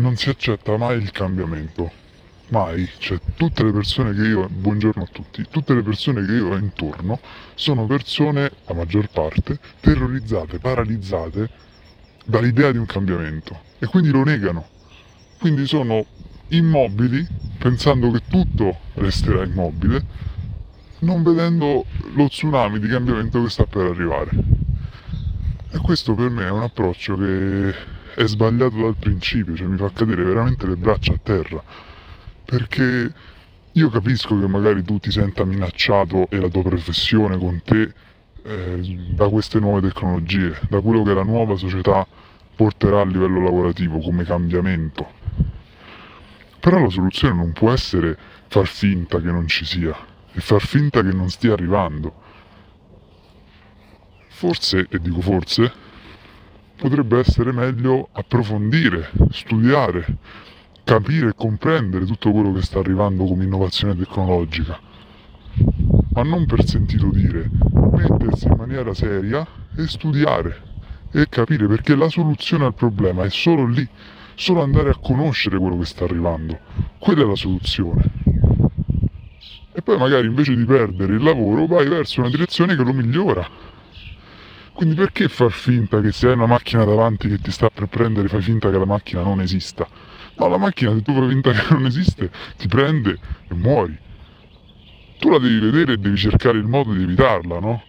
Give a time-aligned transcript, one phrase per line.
[0.00, 1.98] non si accetta mai il cambiamento.
[2.48, 2.88] Mai.
[2.98, 6.56] Cioè, tutte le persone che io, buongiorno a tutti, tutte le persone che io ho
[6.56, 7.20] intorno
[7.54, 11.48] sono persone, la maggior parte, terrorizzate, paralizzate
[12.24, 14.66] dall'idea di un cambiamento e quindi lo negano.
[15.38, 16.04] Quindi sono
[16.48, 17.24] immobili
[17.56, 20.04] pensando che tutto resterà immobile,
[21.00, 24.30] non vedendo lo tsunami di cambiamento che sta per arrivare.
[25.70, 29.90] E questo per me è un approccio che è sbagliato dal principio, cioè mi fa
[29.94, 31.62] cadere veramente le braccia a terra.
[32.44, 33.14] Perché
[33.72, 37.94] io capisco che magari tu ti senta minacciato e la tua professione con te
[38.42, 42.06] eh, da queste nuove tecnologie, da quello che la nuova società
[42.54, 45.08] porterà a livello lavorativo come cambiamento.
[46.60, 49.96] Però la soluzione non può essere far finta che non ci sia
[50.30, 52.12] e far finta che non stia arrivando.
[54.28, 55.88] Forse, e dico forse,
[56.80, 60.16] potrebbe essere meglio approfondire, studiare,
[60.82, 64.80] capire e comprendere tutto quello che sta arrivando come innovazione tecnologica,
[66.14, 67.50] ma non per sentito dire,
[67.92, 70.68] mettersi in maniera seria e studiare
[71.12, 73.86] e capire perché la soluzione al problema è solo lì,
[74.34, 76.58] solo andare a conoscere quello che sta arrivando.
[76.98, 78.10] Quella è la soluzione.
[79.72, 83.68] E poi magari invece di perdere il lavoro vai verso una direzione che lo migliora
[84.80, 88.28] quindi perché far finta che se hai una macchina davanti che ti sta per prendere
[88.28, 89.86] fai finta che la macchina non esista?
[90.38, 93.94] No, la macchina se tu fai finta che non esiste ti prende e muori.
[95.18, 97.82] Tu la devi vedere e devi cercare il modo di evitarla, no?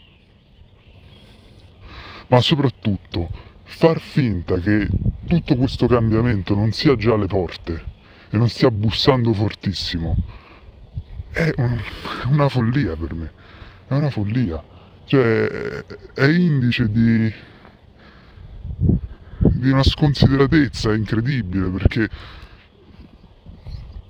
[2.28, 3.30] Ma soprattutto
[3.64, 4.90] far finta che
[5.28, 7.86] tutto questo cambiamento non sia già alle porte
[8.30, 10.18] e non stia bussando fortissimo
[11.32, 11.54] è
[12.26, 13.32] una follia per me.
[13.88, 14.62] È una follia
[15.12, 17.34] cioè è indice di,
[19.42, 22.10] di una sconsideratezza incredibile perché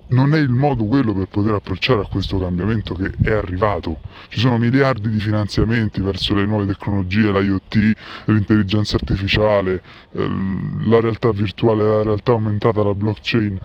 [0.09, 4.01] non è il modo quello per poter approcciare a questo cambiamento che è arrivato.
[4.27, 7.93] Ci sono miliardi di finanziamenti verso le nuove tecnologie, l'IoT,
[8.25, 9.81] l'intelligenza artificiale,
[10.11, 13.59] ehm, la realtà virtuale, la realtà aumentata, la blockchain.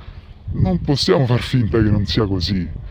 [0.53, 2.86] Non possiamo far finta che non sia così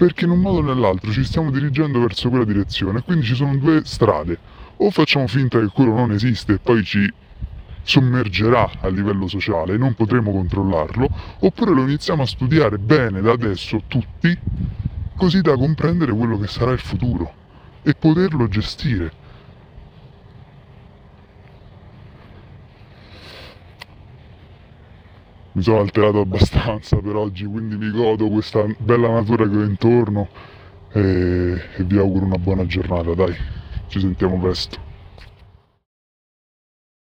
[0.00, 3.54] perché in un modo o nell'altro ci stiamo dirigendo verso quella direzione, quindi ci sono
[3.58, 4.38] due strade.
[4.78, 7.12] O facciamo finta che quello non esiste e poi ci
[7.82, 11.06] sommergerà a livello sociale e non potremo controllarlo,
[11.40, 14.34] oppure lo iniziamo a studiare bene da adesso tutti,
[15.18, 17.30] così da comprendere quello che sarà il futuro
[17.82, 19.12] e poterlo gestire.
[25.60, 30.28] Mi sono alterato abbastanza per oggi, quindi mi godo questa bella natura che ho intorno
[30.92, 33.36] e, e vi auguro una buona giornata, dai,
[33.88, 34.89] ci sentiamo presto.